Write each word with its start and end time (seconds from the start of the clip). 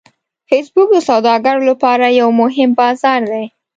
فېسبوک 0.49 0.89
د 0.93 0.97
سوداګرو 1.09 1.61
لپاره 1.69 2.05
یو 2.19 2.29
مهم 2.41 2.69
بازار 2.79 3.21
دی 3.31 3.45